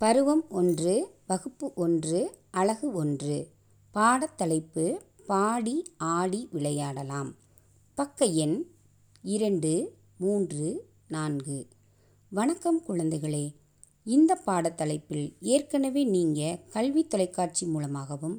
பருவம் 0.00 0.42
ஒன்று 0.50 0.94
வகுப்பு 1.26 1.72
ஒன்று 1.74 2.18
அலகு 2.50 2.92
ஒன்று. 2.92 3.36
பாடத்தலைப்பு 3.94 4.84
பாடி 5.26 5.84
ஆடி 5.96 6.48
விளையாடலாம். 6.52 7.30
பக்க 7.94 8.24
எண் 8.24 8.58
இரண்டு 9.22 9.72
மூன்று 10.18 10.66
நான்கு. 11.08 11.66
வணக்கம் 12.32 12.82
குழந்தைகளே. 12.88 13.54
இந்த 14.04 14.42
பாடத்தலைப்பில் 14.46 15.36
ஏற்கனவே 15.40 16.04
நீங்கள் 16.04 16.60
கல்வி 16.68 17.06
தொலைக்காட்சி 17.06 17.66
மூலமாகவும் 17.66 18.36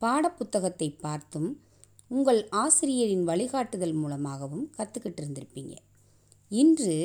பாடப்புத்தகத்தை 0.00 0.98
பார்த்தும் 1.00 1.60
உங்கள் 2.08 2.48
ஆசிரியரின் 2.48 3.24
வழிகாட்டுதல் 3.24 3.92
மூலமாகவும் 3.92 4.70
கற்றுக்கிட்டு 4.76 5.22
இருந்திருப்பீங்க 5.22 5.74
இன்று 6.50 6.96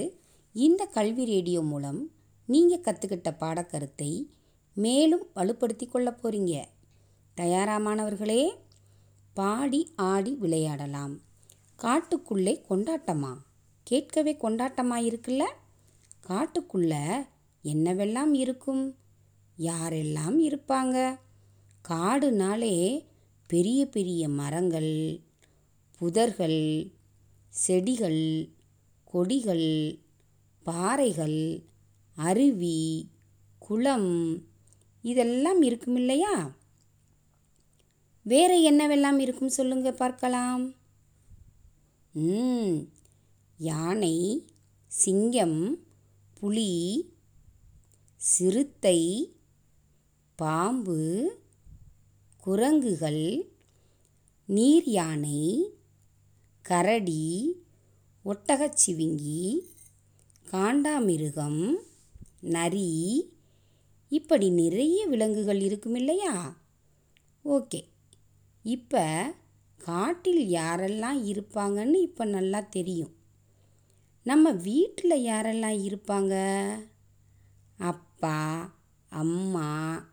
இந்த 0.55 0.85
கல்வி 0.85 1.25
ரேடியோ 1.25 1.61
மூலம் 1.61 2.01
நீங்கள் 2.53 2.85
கற்றுக்கிட்ட 2.85 3.29
பாடக்கருத்தை 3.39 4.11
மேலும் 4.77 5.25
வலுப்படுத்தி 5.35 5.85
கொள்ள 5.87 6.09
போகிறீங்க 6.11 6.53
தயாரா 7.37 7.75
மாணவர்களே 7.77 8.41
பாடி 9.37 9.79
ஆடி 9.95 10.31
விளையாடலாம். 10.41 11.13
காட்டுக்குள்ளே 11.83 12.53
கொண்டாட்டமா? 12.69 13.31
கேட்கவே 13.83 14.33
கொண்டாட்டமா 14.41 14.97
இருக்குல்ல? 15.09 15.43
காட்டுக்குள்ள 16.27 16.93
என்னவெல்லாம் 17.63 18.33
இருக்கும்? 18.33 18.83
யாரெல்லாம் 19.57 20.37
இருப்பாங்க? 20.49 20.97
காடுனாலே 21.89 22.75
பெரிய 23.47 23.79
பெரிய 23.87 24.21
மரங்கள் 24.39 24.93
புதர்கள் 25.99 26.61
செடிகள் 27.49 28.23
கொடிகள் 29.11 29.67
பாறைகள் 30.65 31.39
அருவி 32.17 33.09
குளம் 33.59 34.41
இதெல்லாம் 35.01 35.61
இருக்கும் 35.61 35.95
இல்லையா? 35.95 36.55
வேறு 38.23 38.71
என்னவெல்லாம் 38.71 39.19
இருக்கும் 39.19 39.49
சொல்லுங்க 39.49 39.91
பார்க்கலாம். 39.91 40.75
ம் 42.15 42.87
யானை 43.57 44.45
சிங்கம் 44.87 45.79
புலி 46.33 46.71
சிறுத்தை 48.17 48.99
பாம்பு 50.35 50.99
குரங்குகள் 52.43 53.45
நீர் 54.45 54.87
யானை 54.87 55.73
கரடி 56.61 57.23
ஒட்டகச்சிவிங்கி 58.25 59.71
காண்டாமிருகம் 60.51 61.61
நரி. 62.43 63.31
இப்படி 64.09 64.49
நிறைய 64.49 65.07
விலங்குகள் 65.07 65.59
இருக்கும் 65.59 65.95
இல்லையா? 65.95 66.57
ஓகே. 67.43 67.83
இப்போ 68.63 69.35
காட்டில் 69.77 70.49
யாரெல்லாம் 70.49 71.25
இருப்பாங்கன்னு 71.25 71.93
இப்போ 71.93 72.25
நல்லா 72.25 72.59
தெரியும். 72.59 73.15
நம்ம 74.23 74.51
வீட்டில் 74.51 75.23
யாரெல்லாம் 75.23 75.79
இருப்பாங்க? 75.89 76.63
அப்பா 77.77 78.71
அம்மா 79.09 80.05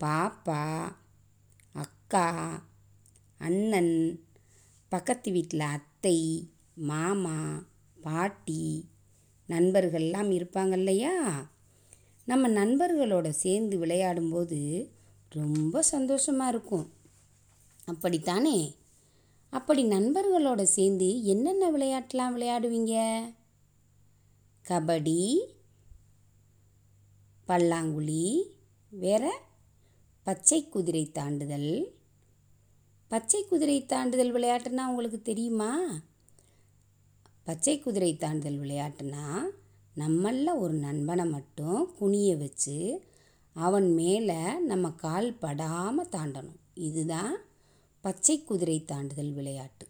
பாப்பா 0.00 0.92
அக்கா 1.72 2.62
அண்ணன் 3.38 4.24
பக்கத்து 4.88 5.32
வீட்டில் 5.32 5.60
அத்தை 5.60 6.50
மாமா 6.74 7.66
பாட்டி 8.02 8.88
நண்பர்கள்லாம் 9.48 10.30
இருப்பாங்க 10.30 10.72
இல்லையா 10.72 11.46
நம்ம 12.24 12.48
நண்பர்களோட 12.48 13.28
சேர்ந்து 13.28 13.86
விளையாடும்போது 13.86 14.88
ரொம்ப 15.28 15.82
சந்தோஷமாக 15.82 16.50
இருக்கும். 16.50 16.92
அப்படித்தானே? 17.84 18.76
அப்படி 19.50 19.84
நண்பர்களோட 19.84 20.62
சேர்ந்து 20.62 21.24
என்னென்ன 21.24 21.70
விளையாட்டெலாம் 21.70 22.34
விளையாடுவீங்க? 22.36 23.22
கபடி 24.68 25.40
பல்லாங்குழி 27.48 28.42
வேற? 28.90 29.40
பச்சை 30.22 30.68
குதிரை 30.68 31.10
தாண்டுதல். 31.14 31.84
பச்சை 33.08 33.44
குதிரை 33.44 33.84
தாண்டுதல் 33.88 34.32
விளையாட்டுனா 34.32 34.86
உங்களுக்கு 34.86 35.22
தெரியுமா? 35.22 35.78
பச்சை 37.46 37.78
குதிரை 37.78 38.16
தாண்டுதல் 38.20 38.60
விளையாட்டுனா 38.62 39.38
நம்மள 39.96 40.58
ஒரு 40.58 40.74
நண்பனை 40.74 41.24
மட்டும் 41.24 41.94
குனிய 41.98 42.36
வச்சு 42.36 43.06
அவன் 43.52 43.94
மேலே 43.94 44.58
நம்ம 44.58 44.90
கால் 44.90 45.34
படாமல் 45.34 46.08
தாண்டணும். 46.08 46.58
இதுதான் 46.74 47.36
பச்சை 48.00 48.44
குதிரை 48.44 48.84
தாண்டுதல் 48.92 49.32
விளையாட்டு. 49.32 49.86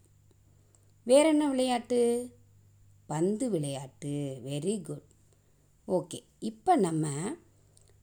வேற 1.03 1.27
என்ன 1.27 1.47
விளையாட்டு? 1.47 2.29
பந்து 3.05 3.49
விளையாட்டு. 3.49 4.41
வெரி 4.45 4.81
குட் 4.81 5.07
ஓகே 5.87 6.23
இப்போ 6.39 6.75
நம்ம 6.75 7.07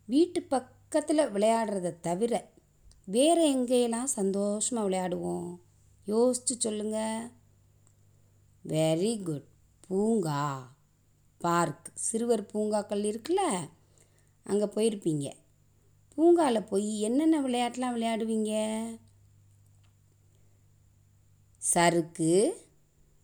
வீட்டு 0.07 0.43
பக்கத்தில் 0.43 1.33
விளையாடுறத 1.33 2.01
தவிர 2.01 2.51
வேறு 3.05 3.55
எங்கேயெல்லாம் 3.55 4.11
சந்தோஷமாக 4.19 4.89
விளையாடுவோம்? 4.89 5.59
யோசித்து 6.05 6.61
சொல்லுங்கள் 6.61 7.31
வெரி 8.69 9.23
குட் 9.23 9.49
பூங்கா. 9.89 10.73
பார்க். 11.39 11.91
சிறுவர் 11.95 12.47
பூங்காக்கள் 12.47 13.03
இருக்குல்ல? 13.03 13.69
அங்கே 14.45 14.65
போயிருப்பீங்க. 14.65 15.33
பூங்காவில் 16.15 16.63
போய் 16.63 17.01
என்னென்ன 17.01 17.41
விளையாட்டுலாம் 17.43 17.95
விளையாடுவீங்க? 17.97 18.53
சறுக்கு 21.59 22.33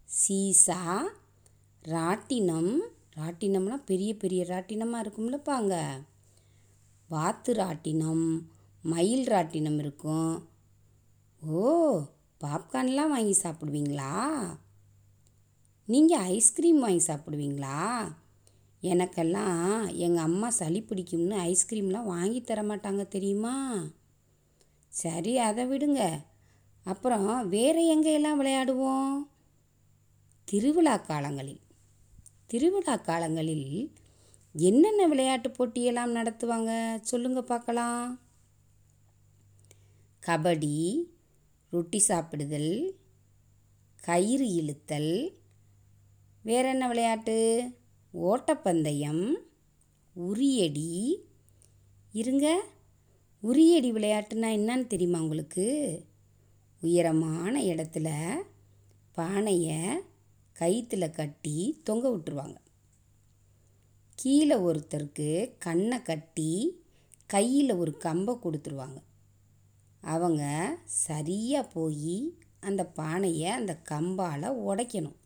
சீசா 0.05 1.03
ராட்டினம். 1.85 2.79
ராட்டினம்லாம் 3.17 3.85
பெரிய 3.91 4.17
பெரிய 4.17 4.45
ராட்டினமாக 4.45 5.05
இருக்கும்லப்பாங்க 5.05 5.75
வாத்து 7.09 7.55
ராட்டினம் 7.55 8.43
மயில் 8.83 9.27
ராட்டினம் 9.27 9.79
இருக்கும். 9.79 10.49
ஓ 11.47 12.01
பாப்கார்ன்லாம் 12.41 13.15
வாங்கி 13.15 13.37
சாப்பிடுவீங்களா? 13.43 14.15
நீங்கள் 15.91 16.19
ஐஸ்கிரீம் 16.19 16.79
வாங்கி 16.79 17.05
சாப்பிடுவீங்களா? 17.07 18.13
எனக்கெல்லாம் 18.83 19.95
எங்கள் 19.95 20.23
அம்மா 20.23 20.51
சளி 20.51 20.81
பிடிக்கும்னு 20.81 21.37
ஐஸ்கிரீம்லாம் 21.39 22.05
வாங்கி 22.05 22.41
தர 22.41 22.63
மாட்டாங்க 22.63 23.09
தெரியுமா? 23.09 23.85
சரி 24.89 25.39
அதை 25.39 25.67
விடுங்க. 25.67 26.23
அப்புறம் 26.85 27.49
வேறு 27.49 27.83
எங்கெல்லாம் 27.97 28.41
விளையாடுவோம்? 28.41 29.17
திருவிழா 30.45 30.97
காலங்களில். 30.97 31.61
திருவிழா 32.47 32.97
காலங்களில் 32.97 33.95
என்னென்ன 34.53 35.07
விளையாட்டு 35.07 35.49
போட்டியெல்லாம் 35.49 36.15
நடத்துவாங்க? 36.15 37.01
சொல்லுங்க 37.03 37.43
பார்க்கலாம். 37.43 38.21
கபடி 40.27 41.03
ரொட்டி 41.71 41.99
சாப்பிடுதல் 42.09 43.01
கயிறு 44.01 44.47
இழுத்தல் 44.47 45.39
வேற 46.43 46.69
என்ன 46.69 46.89
விளையாட்டு? 46.89 47.71
ஓட்டப்பந்தயம் 48.13 49.37
உரியடி. 50.17 51.17
இருங்க 52.13 52.63
உரியடி 53.43 53.93
விளையாட்டுனா 53.93 54.49
என்னன்னு 54.59 54.87
தெரியுமா 54.87 55.21
உங்களுக்கு? 55.21 56.01
உயரமான 56.81 57.63
இடத்துல 57.63 58.35
பானையை 59.13 59.79
கயிற்றுல 60.59 61.11
கட்டி 61.11 61.81
தொங்க 61.85 62.09
விட்டுருவாங்க. 62.09 62.57
கீழே 64.15 64.55
ஒருத்தருக்கு 64.55 65.53
கண்ணை 65.59 66.03
கட்டி 66.03 66.83
கையில் 67.27 67.73
ஒரு 67.73 67.97
கம்பை 67.97 68.35
கொடுத்துருவாங்க. 68.35 69.03
அவங்க 70.01 70.77
சரியாக 70.85 71.69
போய் 71.69 72.39
அந்த 72.61 72.87
பானையை 72.87 73.51
அந்த 73.51 73.79
கம்பால் 73.91 74.47
உடைக்கணும். 74.69 75.19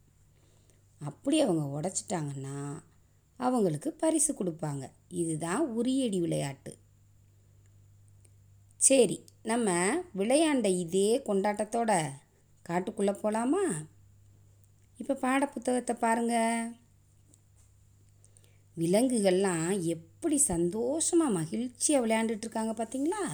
அப்படி 1.00 1.41
அவங்க 1.41 1.64
உடச்சிட்டாங்கன்னா 1.76 2.82
அவங்களுக்கு 3.37 3.91
பரிசு 3.93 4.32
கொடுப்பாங்க. 4.32 4.85
இதுதான் 5.08 5.62
உரியடி 5.76 6.20
விளையாட்டு. 6.20 6.73
சரி 8.81 9.25
நம்ம 9.43 9.69
விளையாண்ட 10.17 10.67
இதே 10.67 11.23
கொண்டாட்டத்தோட 11.26 11.93
காட்டுக்குள்ளே 12.69 13.12
போகலாமா 13.12 13.64
இப்போ 14.99 15.14
பாடப்புத்தகத்தை 15.14 15.94
பாருங்கள் 15.94 16.73
விலங்குகள்லாம் 18.76 19.81
எப்படி 19.87 20.37
சந்தோஷமாக 20.37 21.31
மகிழ்ச்சியாக 21.31 22.06
விளையாண்டுட்ருக்காங்க 22.06 22.73
பார்த்தீங்களா 22.76 23.25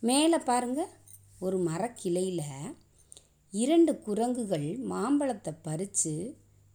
மேலே 0.00 0.38
பாருங்க 0.38 0.88
ஒரு 1.40 1.58
மரக்கிளையில் 1.58 2.74
இரண்டு 3.60 3.92
குரங்குகள் 4.06 4.68
மாம்பழத்தை 4.92 5.52
பறித்து 5.66 6.12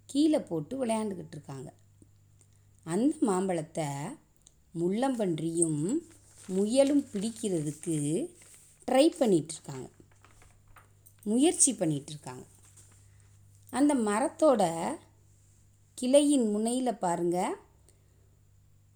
கீழே 0.09 0.39
போட்டு 0.49 0.73
விளையாண்டுக்கிட்டு 0.81 1.35
இருக்காங்க. 1.37 1.69
அந்த 2.85 3.13
மாம்பழத்தை 3.29 3.87
முள்ளம்பன்றியும் 4.79 5.81
முயலும் 6.55 7.03
பிடிக்கிறதுக்கு 7.11 7.97
ட்ரை 8.87 9.05
பண்ணிகிட்ருக்காங்க 9.19 9.87
முயற்சி 11.23 11.71
பண்ணிகிட்ருக்காங்க 11.73 12.45
அந்த 13.73 13.93
மரத்தோட 14.07 14.63
கிளையின் 15.97 16.47
முனையில் 16.53 17.01
பாருங்கள் 17.03 17.57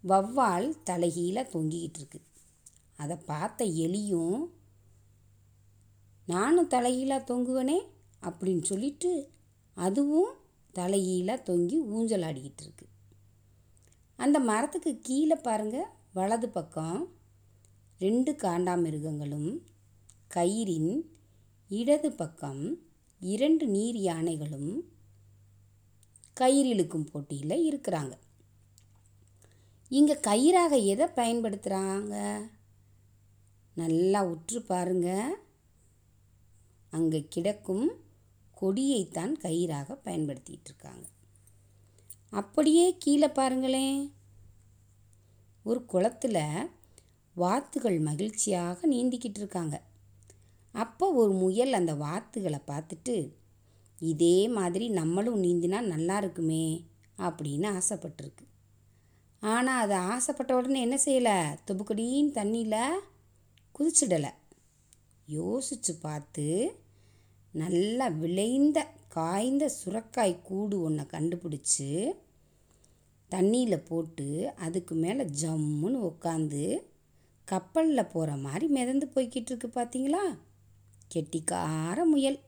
வவ்வால் 0.04 0.68
தலைகீழ 0.90 1.38
தொங்கிக்கிட்டு 1.54 2.00
இருக்கு. 2.02 2.20
அதை 3.02 3.16
பார்த்த 3.30 3.66
எலியும் 3.86 4.42
நானும் 6.26 6.68
தலைகீழாக 6.68 7.34
தொங்குவனே 7.34 7.80
அப்படின்னு 8.22 8.62
சொல்லிட்டு 8.62 9.12
அதுவும் 9.78 10.32
தலைகீழாக 10.74 11.44
தொங்கி 11.52 11.78
ஊஞ்சல் 11.88 12.22
ஆடிக்கிட்டு 12.22 12.62
இருக்கு. 12.62 12.86
அந்த 14.20 14.40
மரத்துக்கு 14.40 15.00
கீழே 15.00 15.36
பாருங்கள் 15.36 15.92
வலது 16.14 16.50
பக்கம் 16.50 17.00
ரெண்டு 18.00 18.32
காண்டாமிருகங்களும் 18.32 19.62
கயிறின் 20.36 20.92
இடது 21.70 22.12
பக்கம் 22.12 22.80
இரண்டு 23.20 23.66
நீர் 23.68 23.96
யானைகளும் 23.96 24.72
கயிறிழுக்கும் 26.40 27.08
போட்டியில் 27.12 27.64
இருக்கிறாங்க. 27.70 28.14
இங்கே 29.90 30.14
கயிறாக 30.28 30.84
எதை 30.86 31.06
பயன்படுத்துகிறாங்க 31.06 32.16
நல்லா 33.74 34.24
உற்று 34.24 34.62
பாருங்கள் 34.62 35.45
அங்கே 36.96 37.20
கிடக்கும் 37.30 37.88
கொடியைத்தான் 38.58 39.34
கயிறாக 39.44 39.98
பயன்படுத்திகிட்டு 40.06 40.70
இருக்காங்க 40.70 41.06
அப்படியே 42.34 42.86
கீழே 42.98 43.30
பாருங்களேன் 43.30 44.00
ஒரு 45.66 45.80
குளத்தில் 45.86 46.44
வாத்துகள் 47.36 47.98
மகிழ்ச்சியாக 48.00 48.88
நீந்திக்கிட்டு 48.88 49.40
இருக்காங்க 49.42 49.76
அப்போ 50.74 51.06
ஒரு 51.14 51.34
முயல் 51.34 51.74
அந்த 51.74 51.94
வாத்துகளை 51.96 52.60
பார்த்துட்டு 52.68 53.16
இதே 54.02 54.38
மாதிரி 54.58 54.86
நம்மளும் 54.90 55.44
நீந்தினா 55.44 55.80
நல்லா 55.94 56.16
இருக்குமே 56.18 56.66
அப்படின்னு 57.18 57.68
ஆசைப்பட்டிருக்கு. 57.78 58.46
ஆனால் 59.44 59.82
அது 59.84 59.96
ஆசைப்பட்ட 60.14 60.52
உடனே 60.56 60.80
என்ன 60.82 60.98
செய்யலை? 61.06 61.38
துபுக்கடின்னு 61.68 62.32
தண்ணியில் 62.40 63.04
குதிச்சிடலை. 63.76 64.32
யோசித்து 65.28 65.94
பார்த்து 65.96 66.48
நல்லா 67.56 68.08
விளைந்த 68.08 68.88
காய்ந்த 69.08 69.70
சுரக்காய் 69.70 70.42
கூடு 70.42 70.82
ஒன்றை 70.82 71.06
கண்டுபிடிச்சி 71.06 72.14
தண்ணியில் 73.32 73.84
போட்டு 73.84 74.54
அதுக்கு 74.56 74.96
மேலே 74.96 75.24
ஜம்முன்னு 75.24 76.00
உட்காந்து 76.02 76.84
கப்பலில் 77.46 78.06
போகிற 78.06 78.36
மாதிரி 78.38 78.68
மிதந்து 78.68 79.08
போய்கிட்டு 79.16 79.52
இருக்கு 79.52 79.68
பார்த்தீங்களா 79.68 80.38
கெட்டிக்கார 81.16 82.06
முயல். 82.06 82.40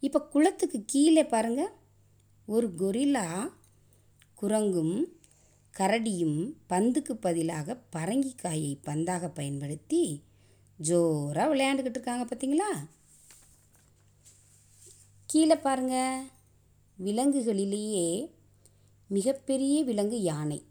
இப்போ 0.00 0.20
குளத்துக்கு 0.20 0.84
கீழே 0.84 1.24
பாருங்கள் 1.24 1.72
ஒரு 2.46 2.74
கொரில்லா 2.74 3.52
குரங்கும் 4.42 4.96
கரடியும் 5.74 6.54
பந்துக்கு 6.68 7.12
பதிலாக 7.12 7.76
பரங்கிக்காயை 7.96 8.78
பந்தாக 8.86 9.28
பயன்படுத்தி 9.28 10.22
ஜோராக 10.78 11.48
விளையாண்டுக்கிட்டு 11.48 11.98
இருக்காங்க 11.98 12.24
பார்த்தீங்களா 12.24 12.70
கீழே 15.32 15.56
பாருங்க. 15.56 16.24
விலங்குகளிலேயே 17.04 18.30
மிகப்பெரிய 19.08 19.84
விலங்கு 19.84 20.22
யானை. 20.22 20.64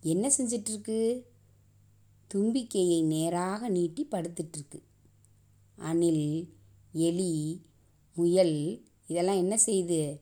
என்ன 0.00 0.30
செஞ்சிட்ருக்கு? 0.38 1.22
தும்பிக்கையை 2.34 3.04
நேராக 3.04 3.68
நீட்டி 3.68 4.08
படுத்துட்ருக்கு. 4.10 4.82
அணில் 5.76 6.48
எலி 6.92 7.60
முயல் 8.14 8.84
இதெல்லாம் 9.06 9.36
என்ன 9.36 9.58
செய்யுது 9.66 10.20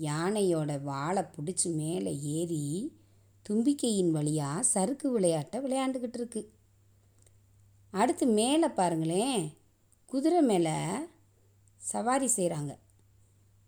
யானையோட 0.00 0.82
வாழை 0.82 1.22
பிடிச்சி 1.22 1.74
மேலே 1.74 2.20
ஏறி 2.20 2.92
தும்பிக்கையின் 3.48 4.10
வழியாக 4.10 4.62
சறுக்கு 4.62 5.10
விளையாட்டை 5.10 5.60
விளையாண்டுக்கிட்டு 5.60 6.14
இருக்கு 6.14 6.52
அடுத்து 7.90 8.26
மேலே 8.26 8.68
பாருங்களேன். 8.68 9.52
குதிரை 10.06 10.42
மேலே 10.42 10.76
சவாரி 11.76 12.26
செய்கிறாங்க 12.36 12.78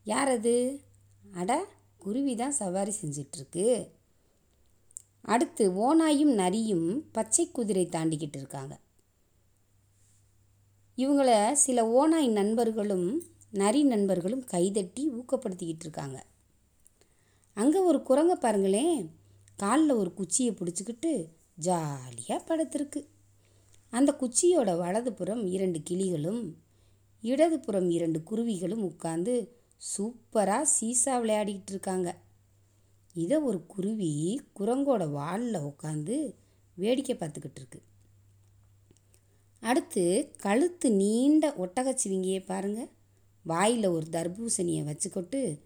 யார் 0.05 0.29
அது 0.29 0.81
அட 1.33 1.67
குருவி 1.99 2.35
தான் 2.35 2.53
சவாரி 2.53 2.93
செஞ்சிட்ருக்கு. 3.03 3.89
அடுத்து 5.23 5.65
ஓனாயும் 5.71 6.35
நரியும் 6.35 7.05
பச்சை 7.13 7.51
குதிரை 7.51 7.87
தாண்டிக்கிட்டு 7.87 8.37
இருக்காங்க. 8.37 8.79
இவங்கள 10.97 11.53
சில 11.53 11.85
ஓனாய் 11.85 12.29
நண்பர்களும் 12.29 13.23
நரி 13.51 13.83
நண்பர்களும் 13.83 14.45
கைதட்டி 14.45 15.11
ஊக்கப்படுத்திக்கிட்டு 15.11 15.85
இருக்காங்க. 15.87 16.25
அங்கே 17.55 17.79
ஒரு 17.79 17.99
குரங்க 17.99 18.33
பாருங்களேன். 18.33 19.11
காலில் 19.57 19.91
ஒரு 19.91 20.15
குச்சியை 20.15 20.55
பிடிச்சிக்கிட்டு 20.55 21.29
ஜாலியாக 21.55 22.47
படுத்துருக்கு. 22.47 23.07
அந்த 23.91 24.17
குச்சியோட 24.21 24.77
வலதுபுறம் 24.77 25.47
இரண்டு 25.47 25.83
கிளிகளும் 25.91 26.55
இடதுபுறம் 27.21 27.91
இரண்டு 27.91 28.23
குருவிகளும் 28.31 28.85
உட்காந்து 28.85 29.35
சூப்பராக 29.83 30.65
சீசா 30.65 31.21
விளையாடிக்கிட்டு 31.21 31.71
இருக்காங்க 31.71 32.15
இதை 33.17 33.41
ஒரு 33.43 33.67
குருவி 33.67 34.43
குரங்கோட 34.61 35.11
வாலில் 35.11 35.59
உட்காந்து 35.61 36.35
வேடிக்கை 36.77 37.17
பார்த்துக்கிட்டு 37.17 37.61
இருக்கு 37.61 37.81
அடுத்து 39.63 40.33
கழுத்து 40.37 40.91
நீண்ட 40.93 41.55
ஒட்டகச்சிவிங்கியை 41.59 42.45
பாருங்கள் 42.45 42.91
வாயில் 43.45 43.87
ஒரு 43.87 44.07
தர்பூசணியை 44.11 44.83
வச்சுக்கொட்டு 44.85 45.61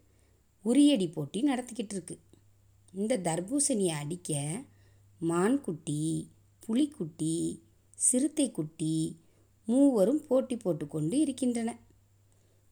உரியடி 0.64 1.12
போட்டி 1.12 1.42
நடத்திக்கிட்டு 1.42 1.94
இருக்கு 1.94 2.18
இந்த 2.92 3.18
தர்பூசணியை 3.18 3.94
அடிக்க 3.94 4.32
மான்குட்டி 5.22 6.28
புலிக்குட்டி 6.68 7.60
சிறுத்தை 7.98 8.50
குட்டி 8.50 8.94
மூவரும் 9.68 10.26
போட்டி 10.26 10.56
போட்டுக்கொண்டு 10.56 11.20
இருக்கின்றன. 11.20 11.70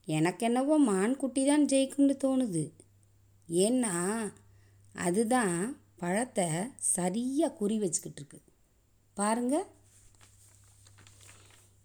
எனக்கென்னவோ 0.09 0.77
மான்குட்டி 0.91 1.47
தான் 1.47 1.65
ஜெயிக்கும்னு 1.65 2.15
தோணுது. 2.25 2.65
ஏன்னா 3.49 3.95
அதுதான் 4.95 5.77
பழத்தை 5.97 6.49
சரியாக 6.79 7.53
குறி 7.53 7.79
வச்சுக்கிட்டு 7.79 8.21
இருக்கு 8.21 8.39
பாருங்க. 9.15 9.55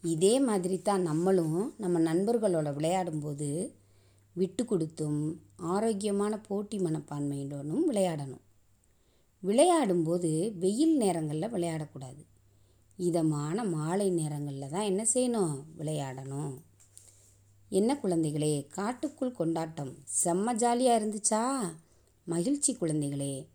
இதே 0.04 0.40
மாதிரி 0.40 0.82
தான் 0.82 1.02
நம்மளும் 1.02 1.74
நம்ம 1.78 2.00
நண்பர்களோட 2.00 2.70
விளையாடும்போது 2.74 3.74
விட்டு 4.36 4.66
கொடுத்தும் 4.66 5.22
ஆரோக்கியமான 5.58 6.34
போட்டி 6.40 6.78
மனப்பான்மையுடனும் 6.80 7.86
விளையாடணும். 7.90 8.44
விளையாடும்போது 9.44 10.32
வெயில் 10.60 10.96
நேரங்களில் 10.98 11.54
விளையாடக்கூடாது. 11.54 12.22
இதமான 12.98 13.64
மாலை 13.64 14.10
நேரங்களில் 14.10 14.70
தான் 14.70 14.90
என்ன 14.92 15.06
செய்யணும்? 15.14 15.56
விளையாடணும். 15.78 16.54
என்ன 17.72 18.00
குழந்தைகளே 18.04 18.68
காட்டுக்குள் 18.68 19.32
கொண்டாட்டம். 19.32 19.98
செம்ம 20.24 20.54
ஜாலியாக 20.54 21.06
இருந்துச்சா? 21.06 21.74
மகிழ்ச்சி 22.26 22.78
குழந்தைகளே. 22.82 23.48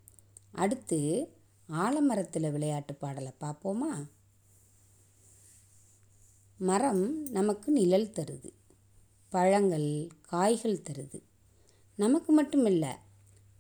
அடுத்து 0.53 1.29
ஆலமரத்தில் 1.73 2.53
விளையாட்டு 2.53 2.95
பாடலை 2.95 3.33
பார்ப்போமா? 3.41 4.11
மரம் 6.59 7.31
நமக்கு 7.31 7.73
நிழல் 7.73 8.11
தருது. 8.11 8.53
பழங்கள் 9.29 10.11
காய்கள் 10.23 10.83
தருது. 10.83 11.23
நமக்கு 11.97 12.33
மட்டும் 12.33 12.67
இல்லை 12.67 12.91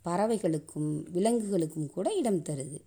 பறவைகளுக்கும் 0.04 1.02
விலங்குகளுக்கும் 1.02 1.90
கூட 1.90 2.14
இடம் 2.14 2.42
தருது. 2.42 2.80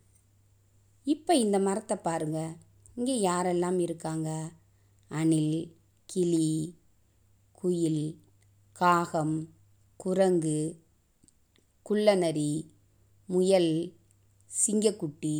இப்போ 1.03 1.35
இந்த 1.35 1.59
மரத்தை 1.59 1.97
பாருங்க. 1.97 2.55
இங்கே 2.95 3.27
யாரெல்லாம் 3.27 3.79
இருக்காங்க? 3.79 4.49
அணில் 5.07 5.75
கிளி 6.05 6.76
குயில் 7.67 8.03
காகம் 8.75 9.37
குரங்கு 9.99 10.59
குள்ளநரி 11.85 12.51
முயல் 13.29 13.71
சிங்கக்குட்டி 14.51 15.33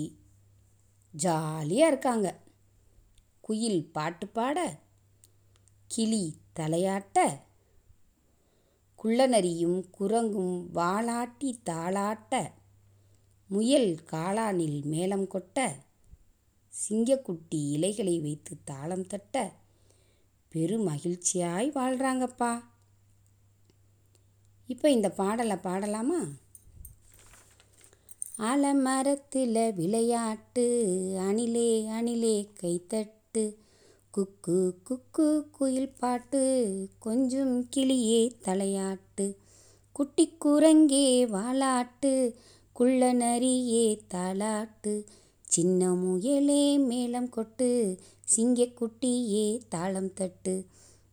ஜாலியாக 1.14 1.92
இருக்காங்க. 1.92 2.28
குயில் 3.42 3.92
பாட்டு 3.92 4.28
பாட 4.28 4.58
கிளி 5.88 6.24
தலையாட்ட 6.60 7.18
குள்ளநரியும் 9.04 9.80
குரங்கும் 10.00 10.58
வாளாட்டி 10.74 11.52
தாளாட்ட 11.70 12.52
முயல் 13.50 13.92
காளானில் 14.12 14.80
மேளம் 14.84 15.28
கொட்ட 15.28 15.70
சிங்கக்குட்டி 16.74 17.62
இலைகளை 17.70 18.20
வைத்து 18.20 18.56
தாளம் 18.66 19.08
தட்ட 19.08 19.36
பெருமகிழ்ச்சியாய் 20.52 21.70
வாழ்கிறாங்கப்பா 21.76 22.52
இப்போ 24.70 24.88
இந்த 24.92 25.10
பாடலை 25.10 25.56
பாடலாமா? 25.64 26.22
ஆலமரத்தில் 28.40 29.60
விளையாட்டு 29.76 30.66
அணிலே 31.20 31.70
அணிலே 31.88 32.36
கைத்தட்டு 32.62 33.44
குக்கு 34.12 34.58
குக்கு 34.84 35.28
குயில் 35.52 35.96
பாட்டு 36.00 36.42
கொஞ்சம் 37.00 37.70
கிளியே 37.70 38.22
தலையாட்டு 38.46 39.28
குட்டி 39.92 40.26
குரங்கே 40.46 41.28
வாலாட்டு 41.28 42.14
குள்ள 42.74 43.14
நரியே 43.14 43.86
தாளாட்டு 44.14 44.94
சின்ன 45.48 45.90
முயலே 45.94 46.78
மேளம் 46.78 47.30
கொட்டு 47.30 47.98
சிங்கக்குட்டியே 48.36 49.60
தாளம் 49.70 50.14
தட்டு. 50.14 50.66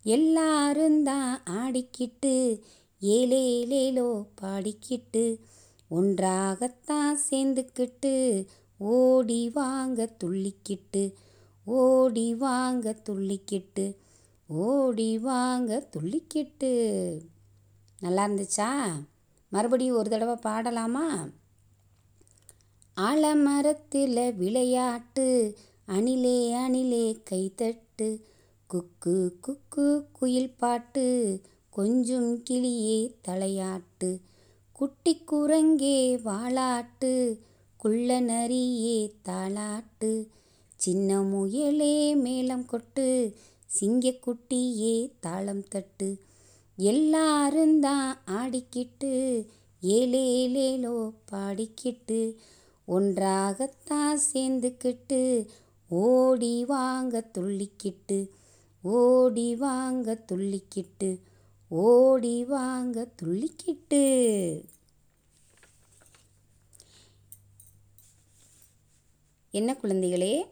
எல்லாரும் 0.05 1.03
தான் 1.03 1.43
ஆடிக்கிட்டு 1.51 2.61
ஏலேலேலோ 3.01 4.09
பாடிக்கிட்டு 4.41 5.25
ஒன்றாகத்தான் 5.91 7.17
சேர்ந்துக்கிட்டு 7.31 8.15
ஓடி 8.79 9.49
வாங்க 9.49 10.17
துள்ளிக்கிட்டு 10.25 11.13
ஓடி 11.65 12.35
வாங்க 12.35 12.97
துள்ளிக்கிட்டு 13.09 13.97
ஓடி 14.47 15.19
வாங்க 15.19 15.89
துள்ளிக்கிட்டு. 15.93 16.73
நல்லா 18.01 18.29
இருந்துச்சா? 18.29 18.71
மறுபடியும் 19.53 19.97
ஒரு 19.97 20.11
தடவை 20.11 20.37
பாடலாமா? 20.43 21.07
ஆலமரத்தில் 23.01 24.37
விளையாட்டு. 24.37 25.55
அணிலே 25.87 26.53
அணிலே 26.53 27.17
கைத்தட்டு 27.31 28.21
குக்கு 28.67 29.33
குக்கு 29.41 30.05
குயில் 30.13 30.51
பாட்டு. 30.51 31.41
கொஞ்சம் 31.71 32.43
கிளியே 32.51 33.15
தலையாட்டு. 33.29 34.19
குட்டி 34.73 35.23
குரங்கே 35.33 35.99
வாளாட்டு. 36.25 37.39
குள்ள 37.77 38.21
நரியே 38.21 39.13
தாளாட்டு. 39.29 40.27
சின்ன 40.77 41.23
முயலே 41.23 42.15
மேளம் 42.15 42.67
கொட்டு. 42.67 43.35
சிங்கக்குட்டியே 43.81 45.11
தாளம் 45.21 45.69
தட்டு. 45.69 46.19
எல்லாரும் 46.77 47.81
தான் 47.81 48.19
ஆடிக்கிட்டு 48.27 49.47
ஏலேலேலோ 49.83 51.13
பாடிக்கிட்டு. 51.33 52.35
ஒன்றாகத்தான் 52.85 54.21
சேர்ந்துக்கிட்டு 54.33 55.49
ஓடி 55.89 56.65
வாங்க 56.65 57.31
துள்ளிக்கிட்டு 57.39 58.29
ஓடி 58.83 59.57
வாங்க 59.57 60.25
துள்ளிக்கிட்டு 60.33 61.21
ஓடி 61.69 62.45
வாங்க 62.45 63.09
துள்ளிக்கிட்டு. 63.23 64.03
என்ன 69.51 69.77
குழந்தைகளே? 69.83 70.47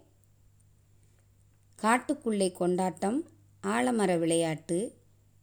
காட்டுக்குள்ளே 1.83 2.53
கொண்டாட்டம் 2.53 3.29
ஆலமர 3.63 4.19
விளையாட்டு 4.19 4.99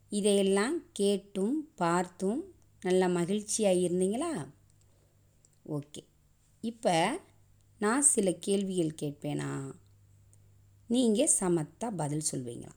இதையெல்லாம் 0.10 0.84
கேட்டும் 0.93 1.72
பார்த்தும் 1.75 2.53
நல்ல 2.81 3.10
மகிழ்ச்சியாக 3.10 3.77
இருந்தீங்களா? 3.77 4.50
ஓகே. 5.69 6.08
இப்போ 6.61 7.21
நான் 7.79 8.01
சில 8.01 8.31
கேள்விகள் 8.31 8.95
கேட்பேனா? 9.01 9.73
நீங்கள் 10.87 11.29
சமத்தாக 11.39 11.97
பதில் 11.97 12.23
சொல்வீங்களா? 12.31 12.71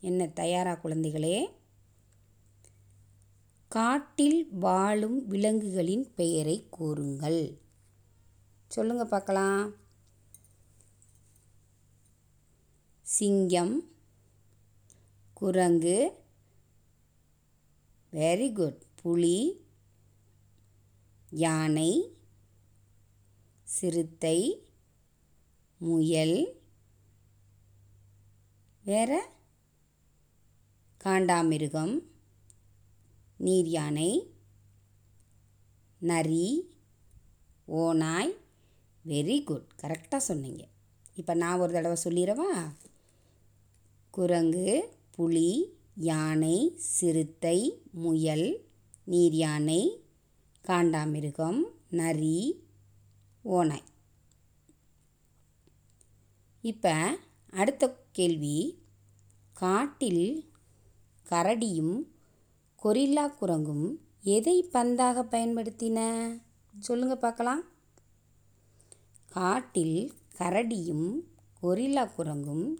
என்ன 0.00 0.28
தயாரா 0.28 0.72
குழந்தைகளே? 0.72 1.46
காட்டில் 3.68 4.48
வாழும் 4.52 5.26
விலங்குகளின் 5.26 6.14
பெயரை 6.14 6.66
கூறுங்கள். 6.70 7.60
சொல்லுங்கள் 8.66 9.08
பார்க்கலாம் 9.08 9.74
சிங்கம் 13.02 13.90
குரங்கு 15.34 16.24
வெரி 18.12 18.52
குட் 18.52 18.82
புலி 18.94 19.66
யானை 21.30 22.15
சிறுத்தை 23.76 24.38
முயல் 25.78 26.36
வேற? 28.84 29.10
காண்டாமிருகம் 31.04 31.94
நீர் 33.36 33.66
யானை 33.66 34.10
நரி 35.98 36.46
ஓநாய். 37.66 38.32
வெரி 39.04 39.44
குட் 39.44 39.68
கரெக்டாக 39.82 40.26
சொன்னீங்க. 40.28 40.62
இப்போ 41.14 41.34
நான் 41.34 41.58
ஒரு 41.58 41.72
தடவை 41.72 41.96
சொல்லிடவா? 42.04 42.50
குரங்கு 44.10 44.68
புலி 45.10 45.50
யானை 45.94 46.56
சிறுத்தை 46.76 47.58
முயல் 47.92 48.46
நீர் 49.04 49.32
யானை 49.32 49.82
காண்டாமிருகம் 50.64 51.60
நரி 51.90 52.38
ஓநாய். 53.46 53.82
இப்போ 56.60 57.18
அடுத்த 57.50 58.04
கேள்வி 58.12 58.82
காட்டில் 59.52 60.50
கரடியும் 61.28 62.06
கொரில்லா 62.82 63.32
குரங்கும் 63.40 63.96
எதை 64.22 64.68
பந்தாக 64.72 65.22
பயன்படுத்தின? 65.30 65.98
சொல்லுங்கள் 66.78 67.18
பார்க்கலாம். 67.18 67.62
காட்டில் 69.26 70.12
கரடியும் 70.38 71.22
கொரில்லா 71.62 72.10
குரங்கும் 72.18 72.76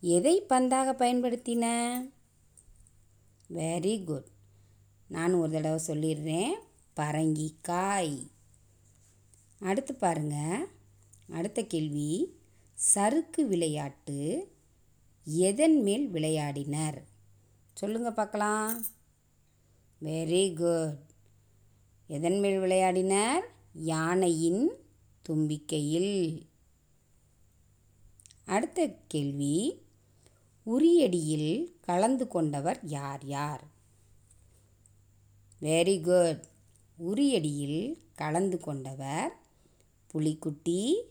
எதை 0.00 0.44
பந்தாக 0.48 0.92
பயன்படுத்தின? 1.02 1.64
வெரி 3.48 4.04
குட் 4.04 4.26
நான் 5.08 5.34
ஒரு 5.34 5.52
தடவை 5.52 5.80
சொல்லிடுறேன். 5.86 6.52
பரங்கிக்காய். 6.96 8.34
அடுத்து 9.60 9.94
பாருங்க. 9.94 10.66
அடுத்த 11.30 11.62
கேள்வி. 11.62 12.38
சறுக்கு 12.74 13.46
விளையாட்டு 13.46 14.52
எதன் 15.24 15.82
மேல் 15.82 16.12
விளையாடினர்? 16.12 17.02
சொல்லுங்க 17.74 18.12
பார்க்கலாம். 18.12 18.84
வெரி 20.02 20.54
குட் 20.54 20.98
எதன் 22.06 22.38
மேல் 22.38 22.58
விளையாடினர்? 22.58 23.40
யானையின் 23.72 24.72
தும்பிக்கையில். 25.28 26.46
அடுத்த 28.44 28.96
கேள்வி. 29.08 29.82
உரியடியில் 30.66 31.72
கலந்து 31.80 32.28
கொண்டவர் 32.28 32.80
யார் 32.82 33.24
யார்? 33.24 33.64
வெரி 35.60 36.00
குட் 36.00 36.42
உரியடியில் 37.08 37.98
கலந்து 38.14 38.60
கொண்டவர் 38.60 39.44
புலிக்குட்டி 40.14 41.02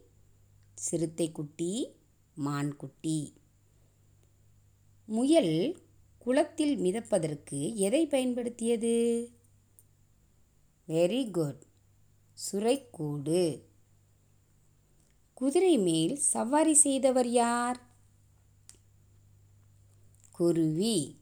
சிறுத்தைக்குட்டி 0.92 1.92
மான்குட்டி. 2.36 3.34
முயல் 5.06 5.82
குளத்தில் 6.18 6.78
மிதப்பதற்கு 6.78 7.75
எதை 7.75 8.08
பயன்படுத்தியது? 8.08 9.30
வெரி 10.88 11.32
குட் 11.32 11.62
சுரைக்கூடு. 12.52 13.62
குதிரை 15.34 15.78
மேல் 15.78 16.16
சவாரி 16.16 16.74
செய்தவர் 16.74 17.28
யார்? 17.28 17.82
குருவி. 20.32 21.20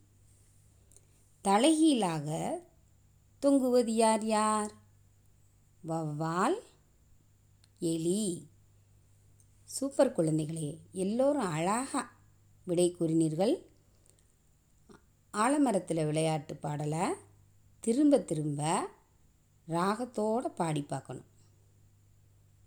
தலைகீழாக 1.41 2.59
தொங்குவது 3.41 3.89
யார் 3.89 4.25
யார்? 4.25 4.73
வவ்வால் 5.87 6.59
எலி. 7.83 8.47
சூப்பர் 9.63 10.15
குழந்தைகளே 10.15 10.77
எல்லோரும் 10.91 11.41
அழகாக 11.41 12.07
விடை 12.65 12.95
கூறினீர்கள். 12.99 13.55
ஆலமரத்தில் 15.33 16.05
விளையாட்டு 16.05 16.55
பாடலை 16.55 17.09
திரும்ப 17.79 18.19
திரும்ப 18.19 18.89
ராகத்தோடு 19.67 20.45
பாடி 20.45 20.81
பார்க்கணும். 20.81 21.25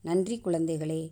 நன்றி 0.03 0.41
குழந்தைகளே. 0.45 1.03